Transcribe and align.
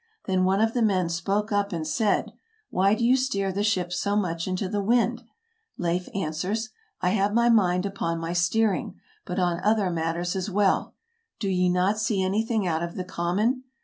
Then 0.25 0.45
one 0.45 0.61
of 0.61 0.73
the 0.73 0.81
men 0.81 1.09
spoke 1.09 1.51
up 1.51 1.71
and 1.71 1.85
said, 1.85 2.33
"Why 2.71 2.95
do 2.95 3.05
you 3.05 3.15
steer 3.15 3.51
the 3.51 3.63
ship 3.63 3.93
so 3.93 4.15
much 4.15 4.47
into 4.47 4.67
the 4.67 4.81
wind?" 4.81 5.21
Leif 5.77 6.09
an 6.15 6.33
swers: 6.33 6.69
"I 7.01 7.11
have 7.11 7.35
my 7.35 7.49
mind 7.49 7.85
upon 7.85 8.17
my 8.19 8.33
steering, 8.33 8.99
but 9.25 9.37
on 9.37 9.59
other 9.63 9.91
matters 9.91 10.35
as 10.35 10.49
well. 10.49 10.95
Do 11.39 11.49
ye 11.49 11.69
not 11.69 11.99
see 11.99 12.23
anything 12.23 12.65
out 12.65 12.81
of 12.81 12.95
the 12.95 13.05
com 13.05 13.35
mon 13.35 13.63